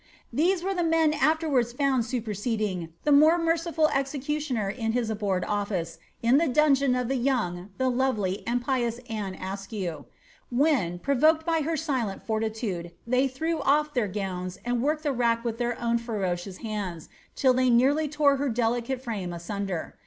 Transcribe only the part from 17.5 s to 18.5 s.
they nearly tore her